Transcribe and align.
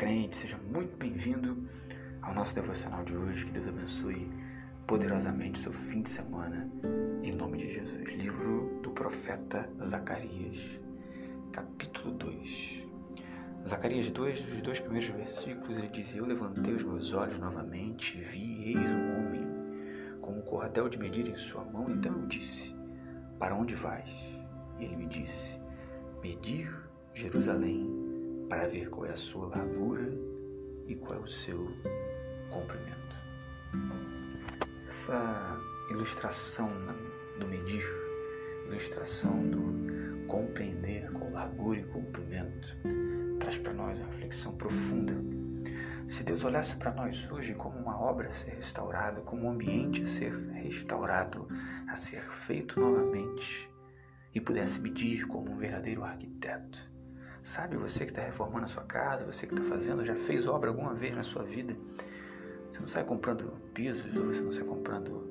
crente, 0.00 0.34
seja 0.34 0.56
muito 0.56 0.96
bem-vindo 0.96 1.68
ao 2.22 2.32
nosso 2.32 2.54
devocional 2.54 3.04
de 3.04 3.14
hoje. 3.14 3.44
Que 3.44 3.50
Deus 3.50 3.68
abençoe 3.68 4.32
poderosamente 4.86 5.58
seu 5.58 5.74
fim 5.74 6.00
de 6.00 6.08
semana, 6.08 6.72
em 7.22 7.30
nome 7.32 7.58
de 7.58 7.70
Jesus. 7.70 8.08
Livro 8.08 8.80
do 8.82 8.92
profeta 8.92 9.70
Zacarias, 9.78 10.56
capítulo 11.52 12.12
2. 12.12 12.86
Zacarias 13.68 14.08
2, 14.08 14.40
dos 14.40 14.62
dois 14.62 14.80
primeiros 14.80 15.10
versículos, 15.10 15.76
ele 15.76 15.88
diz: 15.88 16.14
Eu 16.14 16.24
levantei 16.24 16.72
os 16.72 16.82
meus 16.82 17.12
olhos 17.12 17.38
novamente 17.38 18.16
e 18.16 18.22
vi, 18.22 18.68
eis 18.68 18.78
um 18.78 19.18
homem 19.18 19.46
com 20.22 20.32
um 20.32 20.40
cordel 20.40 20.88
de 20.88 20.98
medir 20.98 21.28
em 21.28 21.36
sua 21.36 21.62
mão. 21.62 21.90
Então 21.90 22.10
eu 22.10 22.26
disse: 22.26 22.74
Para 23.38 23.54
onde 23.54 23.74
vais? 23.74 24.10
E 24.78 24.84
ele 24.84 24.96
me 24.96 25.06
disse: 25.06 25.60
Medir 26.22 26.74
Jerusalém 27.12 27.89
para 28.50 28.66
ver 28.66 28.90
qual 28.90 29.06
é 29.06 29.12
a 29.12 29.16
sua 29.16 29.46
largura 29.46 30.12
e 30.88 30.96
qual 30.96 31.20
é 31.20 31.22
o 31.22 31.26
seu 31.28 31.68
comprimento. 32.50 33.16
Essa 34.88 35.56
ilustração 35.88 36.68
do 37.38 37.46
medir, 37.46 37.86
ilustração 38.66 39.48
do 39.48 40.26
compreender 40.26 41.12
com 41.12 41.30
largura 41.32 41.78
e 41.78 41.84
comprimento, 41.84 42.76
traz 43.38 43.56
para 43.56 43.72
nós 43.72 43.96
uma 43.98 44.08
reflexão 44.08 44.52
profunda. 44.56 45.14
Se 46.08 46.24
Deus 46.24 46.42
olhasse 46.42 46.74
para 46.74 46.92
nós 46.92 47.30
hoje 47.30 47.54
como 47.54 47.78
uma 47.78 48.00
obra 48.00 48.30
a 48.30 48.32
ser 48.32 48.56
restaurada, 48.56 49.20
como 49.20 49.44
um 49.44 49.50
ambiente 49.50 50.02
a 50.02 50.06
ser 50.06 50.32
restaurado, 50.54 51.46
a 51.88 51.94
ser 51.94 52.20
feito 52.20 52.80
novamente, 52.80 53.70
e 54.34 54.40
pudesse 54.40 54.80
medir 54.80 55.28
como 55.28 55.52
um 55.52 55.56
verdadeiro 55.56 56.02
arquiteto, 56.02 56.89
Sabe, 57.42 57.76
você 57.76 58.04
que 58.04 58.10
está 58.10 58.22
reformando 58.22 58.64
a 58.64 58.68
sua 58.68 58.82
casa, 58.84 59.24
você 59.24 59.46
que 59.46 59.54
está 59.54 59.66
fazendo, 59.66 60.04
já 60.04 60.14
fez 60.14 60.46
obra 60.46 60.68
alguma 60.68 60.94
vez 60.94 61.14
na 61.14 61.22
sua 61.22 61.42
vida. 61.42 61.74
Você 62.70 62.80
não 62.80 62.86
sai 62.86 63.02
comprando 63.04 63.50
pisos, 63.72 64.14
ou 64.16 64.26
você 64.26 64.42
não 64.42 64.50
sai 64.50 64.64
comprando, 64.64 65.28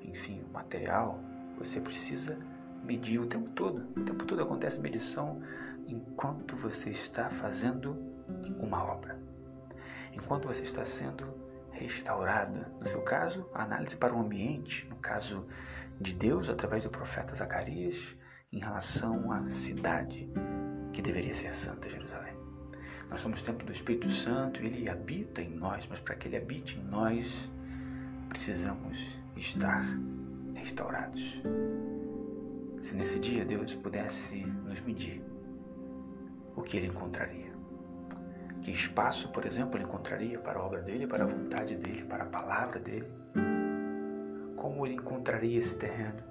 enfim, 0.00 0.44
material. 0.52 1.20
Você 1.58 1.80
precisa 1.80 2.38
medir 2.84 3.18
o 3.18 3.26
tempo 3.26 3.50
todo. 3.50 3.88
O 3.96 4.04
tempo 4.04 4.24
todo 4.24 4.40
acontece 4.40 4.80
medição 4.80 5.42
enquanto 5.86 6.56
você 6.56 6.90
está 6.90 7.28
fazendo 7.28 7.98
uma 8.60 8.84
obra. 8.84 9.20
Enquanto 10.12 10.46
você 10.46 10.62
está 10.62 10.84
sendo 10.84 11.34
restaurado. 11.72 12.66
No 12.78 12.86
seu 12.86 13.02
caso, 13.02 13.48
a 13.52 13.64
análise 13.64 13.96
para 13.96 14.14
o 14.14 14.20
ambiente, 14.20 14.86
no 14.88 14.96
caso 14.96 15.46
de 16.00 16.14
Deus, 16.14 16.48
através 16.48 16.84
do 16.84 16.90
profeta 16.90 17.34
Zacarias, 17.34 18.16
em 18.52 18.60
relação 18.60 19.30
à 19.32 19.44
cidade 19.44 20.30
que 20.98 21.02
deveria 21.02 21.32
ser 21.32 21.54
Santa 21.54 21.88
Jerusalém. 21.88 22.34
Nós 23.08 23.20
somos 23.20 23.40
templo 23.40 23.64
do 23.64 23.70
Espírito 23.70 24.10
Santo, 24.10 24.60
ele 24.60 24.90
habita 24.90 25.40
em 25.40 25.50
nós, 25.50 25.86
mas 25.88 26.00
para 26.00 26.16
que 26.16 26.26
ele 26.26 26.36
habite 26.36 26.76
em 26.76 26.82
nós, 26.82 27.48
precisamos 28.28 29.16
estar 29.36 29.84
restaurados. 30.56 31.40
Se 32.80 32.96
nesse 32.96 33.20
dia 33.20 33.44
Deus 33.44 33.76
pudesse 33.76 34.44
nos 34.66 34.80
medir, 34.80 35.22
o 36.56 36.62
que 36.62 36.76
ele 36.76 36.88
encontraria? 36.88 37.52
Que 38.60 38.72
espaço, 38.72 39.28
por 39.28 39.46
exemplo, 39.46 39.76
ele 39.76 39.84
encontraria 39.84 40.40
para 40.40 40.58
a 40.58 40.64
obra 40.64 40.82
dele, 40.82 41.06
para 41.06 41.22
a 41.22 41.28
vontade 41.28 41.76
dele, 41.76 42.02
para 42.06 42.24
a 42.24 42.26
palavra 42.26 42.80
dele? 42.80 43.06
Como 44.56 44.84
ele 44.84 44.96
encontraria 44.96 45.58
esse 45.58 45.76
terreno? 45.76 46.24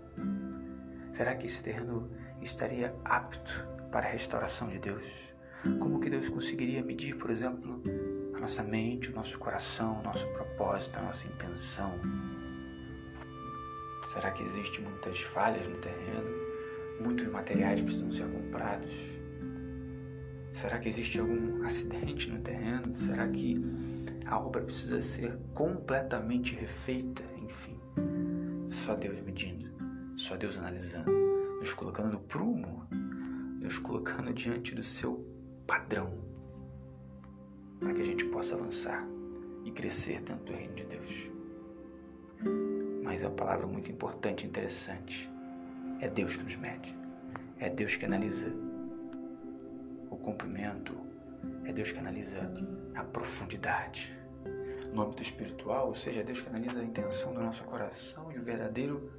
Será 1.14 1.36
que 1.36 1.46
esse 1.46 1.64
terreno 1.64 2.12
estaria 2.42 2.94
apto 3.06 3.77
para 3.92 4.08
a 4.08 4.12
restauração 4.12 4.68
de 4.68 4.80
Deus? 4.80 5.06
Como 5.80 6.00
que 6.00 6.10
Deus 6.10 6.30
conseguiria 6.30 6.84
medir, 6.84 7.18
por 7.18 7.30
exemplo, 7.30 7.82
a 8.36 8.40
nossa 8.40 8.64
mente, 8.64 9.10
o 9.10 9.16
nosso 9.16 9.38
coração, 9.40 10.00
o 10.00 10.04
nosso 10.04 10.28
propósito, 10.28 11.00
a 11.00 11.02
nossa 11.02 11.28
intenção? 11.28 11.92
Será 14.14 14.32
que 14.32 14.44
existem 14.44 14.86
muitas 14.86 15.20
falhas 15.20 15.68
no 15.68 15.78
terreno? 15.78 16.30
Muitos 17.04 17.28
materiais 17.28 17.82
precisam 17.82 18.12
ser 18.12 18.28
comprados? 18.28 18.94
Será 20.54 20.80
que 20.80 20.90
existe 20.90 21.20
algum 21.20 21.64
acidente 21.66 22.30
no 22.32 22.40
terreno? 22.40 22.96
Será 22.96 23.28
que 23.28 23.56
a 24.26 24.40
obra 24.40 24.62
precisa 24.62 25.02
ser 25.02 25.38
completamente 25.54 26.56
refeita? 26.56 27.24
Enfim, 27.38 27.80
só 28.70 28.96
Deus 28.96 29.20
medindo, 29.22 29.70
só 30.16 30.38
Deus 30.38 30.58
analisando, 30.58 31.12
nos 31.60 31.74
colocando 31.74 32.14
no 32.14 32.20
prumo 32.20 32.88
nos 33.68 33.80
colocando 33.80 34.34
diante 34.34 34.74
do 34.74 34.82
seu 34.82 35.26
padrão, 35.68 36.24
para 37.82 37.94
que 37.94 38.00
a 38.00 38.06
gente 38.06 38.24
possa 38.24 38.56
avançar 38.56 39.06
e 39.66 39.72
crescer 39.72 40.22
dentro 40.22 40.46
do 40.46 40.54
reino 40.54 40.74
de 40.74 40.86
Deus. 40.86 41.30
Mas 43.04 43.24
é 43.24 43.28
uma 43.28 43.36
palavra 43.36 43.68
muito 43.68 43.92
importante 43.92 44.46
e 44.46 44.48
interessante. 44.48 45.30
É 46.00 46.10
Deus 46.10 46.38
que 46.38 46.44
nos 46.44 46.56
mede. 46.56 46.98
É 47.60 47.70
Deus 47.70 47.98
que 47.98 48.06
analisa 48.06 48.48
o 50.10 50.16
comprimento. 50.16 50.96
É 51.66 51.74
Deus 51.74 51.92
que 51.92 52.00
analisa 52.00 52.50
a 52.96 53.04
profundidade. 53.04 54.18
No 54.94 55.02
âmbito 55.02 55.24
espiritual, 55.24 55.90
ou 55.90 55.96
seja, 55.96 56.22
é 56.22 56.24
Deus 56.24 56.40
que 56.40 56.48
analisa 56.48 56.80
a 56.80 56.84
intenção 56.86 57.34
do 57.34 57.42
nosso 57.42 57.66
coração 57.66 58.32
e 58.32 58.40
o 58.40 58.44
verdadeiro 58.44 59.12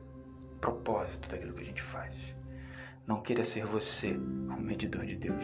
propósito 0.59 1.29
daquilo 1.29 1.53
que 1.53 1.61
a 1.61 1.67
gente 1.67 1.83
faz. 1.83 2.38
Não 3.09 3.23
queira 3.23 3.43
ser 3.43 3.65
você 3.65 4.13
o 4.13 4.61
medidor 4.61 5.07
de 5.07 5.17
Deus. 5.17 5.43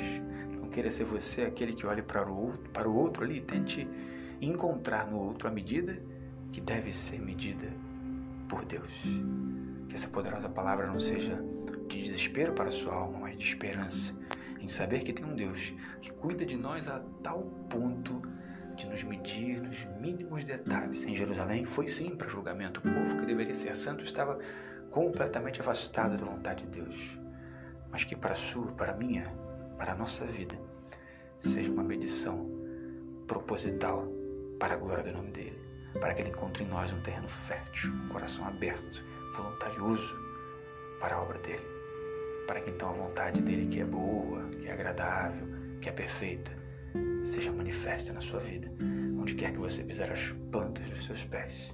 Não 0.60 0.68
queira 0.68 0.90
ser 0.90 1.04
você 1.04 1.44
aquele 1.44 1.72
que 1.72 1.86
olhe 1.86 2.02
para 2.02 2.30
o 2.30 2.36
outro, 2.36 2.70
para 2.70 2.86
o 2.86 2.94
outro 2.94 3.24
ali 3.24 3.38
e 3.38 3.40
tente 3.40 3.88
encontrar 4.38 5.10
no 5.10 5.16
outro 5.16 5.48
a 5.48 5.50
medida 5.50 5.98
que 6.52 6.60
deve 6.60 6.92
ser 6.92 7.22
medida 7.22 7.66
por 8.50 8.66
Deus. 8.66 8.92
Que 9.88 9.94
essa 9.94 10.08
poderosa 10.08 10.46
palavra 10.46 10.86
não 10.86 11.00
seja 11.00 11.42
de 11.88 12.02
desespero 12.02 12.52
para 12.52 12.68
a 12.68 12.72
sua 12.72 12.92
alma, 12.92 13.20
mas 13.20 13.38
de 13.38 13.44
esperança 13.44 14.14
em 14.60 14.68
saber 14.68 15.02
que 15.02 15.14
tem 15.14 15.24
um 15.24 15.34
Deus 15.34 15.72
que 16.02 16.12
cuida 16.12 16.44
de 16.44 16.58
nós 16.58 16.86
a 16.86 17.00
tal 17.22 17.44
ponto 17.70 18.20
de 18.76 18.86
nos 18.88 19.04
medir 19.04 19.62
nos 19.62 19.86
mínimos 20.02 20.44
detalhes. 20.44 21.02
Em 21.02 21.16
Jerusalém 21.16 21.64
foi 21.64 21.86
sim 21.86 22.10
para 22.14 22.28
julgamento. 22.28 22.80
O 22.80 22.82
povo 22.82 23.20
que 23.20 23.26
deveria 23.26 23.54
ser 23.54 23.74
santo 23.74 24.04
estava 24.04 24.38
completamente 24.90 25.62
afastado 25.62 26.18
da 26.18 26.26
vontade 26.26 26.64
de 26.64 26.82
Deus 26.82 27.23
mas 27.94 28.02
que 28.02 28.16
para 28.16 28.32
a 28.32 28.34
sua, 28.34 28.72
para 28.72 28.90
a 28.90 28.96
minha, 28.96 29.22
para 29.78 29.92
a 29.92 29.94
nossa 29.94 30.26
vida, 30.26 30.58
seja 31.38 31.70
uma 31.70 31.84
medição 31.84 32.50
proposital 33.24 34.08
para 34.58 34.74
a 34.74 34.76
glória 34.76 35.04
do 35.04 35.12
nome 35.12 35.30
dele, 35.30 35.56
para 36.00 36.12
que 36.12 36.22
ele 36.22 36.30
encontre 36.30 36.64
em 36.64 36.66
nós 36.66 36.90
um 36.90 37.00
terreno 37.02 37.28
fértil, 37.28 37.92
um 37.92 38.08
coração 38.08 38.48
aberto, 38.48 39.04
voluntarioso 39.36 40.18
para 40.98 41.14
a 41.14 41.22
obra 41.22 41.38
dele, 41.38 41.62
para 42.48 42.62
que 42.62 42.72
então 42.72 42.90
a 42.90 42.92
vontade 42.94 43.40
dele, 43.40 43.68
que 43.68 43.78
é 43.78 43.84
boa, 43.84 44.42
que 44.60 44.66
é 44.66 44.72
agradável, 44.72 45.46
que 45.80 45.88
é 45.88 45.92
perfeita, 45.92 46.50
seja 47.22 47.52
manifesta 47.52 48.12
na 48.12 48.20
sua 48.20 48.40
vida, 48.40 48.72
onde 49.20 49.36
quer 49.36 49.52
que 49.52 49.58
você 49.58 49.84
pisar 49.84 50.10
as 50.10 50.34
plantas 50.50 50.88
dos 50.88 51.04
seus 51.04 51.22
pés 51.22 51.72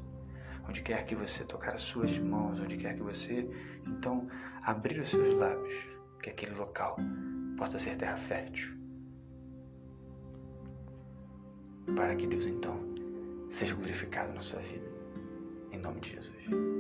onde 0.69 0.83
quer 0.83 1.05
que 1.05 1.17
você 1.17 1.45
tocar 1.45 1.75
as 1.75 1.81
suas 1.81 2.17
mãos, 2.19 2.61
onde 2.61 2.77
quer 2.77 2.95
que 2.95 3.03
você 3.03 3.49
então 3.85 4.29
abrir 4.63 5.01
os 5.01 5.09
seus 5.09 5.35
lábios 5.35 6.00
que 6.23 6.31
aquele 6.31 6.55
local 6.55 6.97
possa 7.57 7.79
ser 7.79 7.97
terra 7.97 8.17
fértil. 8.17 8.73
Para 11.97 12.15
que 12.15 12.27
Deus 12.27 12.45
então 12.45 12.79
seja 13.49 13.75
glorificado 13.75 14.33
na 14.33 14.41
sua 14.41 14.61
vida. 14.61 14.89
Em 15.73 15.79
nome 15.79 16.01
de 16.01 16.11
Jesus. 16.11 16.80